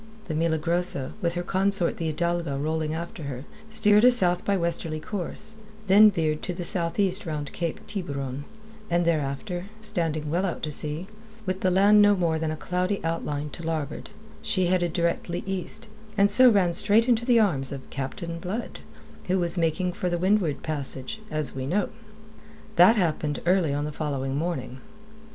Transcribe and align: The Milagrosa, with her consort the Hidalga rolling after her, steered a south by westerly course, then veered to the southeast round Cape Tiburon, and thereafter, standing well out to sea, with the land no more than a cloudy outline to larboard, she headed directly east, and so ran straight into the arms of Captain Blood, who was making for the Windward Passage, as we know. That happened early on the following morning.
The 0.27 0.33
Milagrosa, 0.33 1.13
with 1.21 1.35
her 1.35 1.43
consort 1.43 1.97
the 1.97 2.11
Hidalga 2.11 2.57
rolling 2.57 2.95
after 2.95 3.21
her, 3.25 3.45
steered 3.69 4.03
a 4.03 4.09
south 4.11 4.43
by 4.43 4.57
westerly 4.57 4.99
course, 4.99 5.51
then 5.85 6.09
veered 6.09 6.41
to 6.41 6.55
the 6.55 6.63
southeast 6.63 7.27
round 7.27 7.53
Cape 7.53 7.85
Tiburon, 7.85 8.45
and 8.89 9.05
thereafter, 9.05 9.67
standing 9.79 10.31
well 10.31 10.43
out 10.43 10.63
to 10.63 10.71
sea, 10.71 11.05
with 11.45 11.61
the 11.61 11.69
land 11.69 12.01
no 12.01 12.15
more 12.15 12.39
than 12.39 12.49
a 12.49 12.55
cloudy 12.57 12.99
outline 13.03 13.51
to 13.51 13.61
larboard, 13.61 14.09
she 14.41 14.65
headed 14.65 14.91
directly 14.91 15.43
east, 15.45 15.87
and 16.17 16.31
so 16.31 16.49
ran 16.49 16.73
straight 16.73 17.07
into 17.07 17.23
the 17.23 17.39
arms 17.39 17.71
of 17.71 17.87
Captain 17.91 18.39
Blood, 18.39 18.79
who 19.25 19.37
was 19.37 19.55
making 19.55 19.93
for 19.93 20.09
the 20.09 20.17
Windward 20.17 20.63
Passage, 20.63 21.21
as 21.29 21.53
we 21.53 21.67
know. 21.67 21.89
That 22.75 22.95
happened 22.95 23.39
early 23.45 23.71
on 23.71 23.85
the 23.85 23.91
following 23.91 24.35
morning. 24.35 24.81